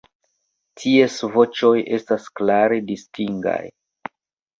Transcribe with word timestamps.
Ties 0.83 1.17
voĉoj 1.35 1.73
estas 1.97 2.25
klare 2.39 2.81
distingaj. 2.89 3.59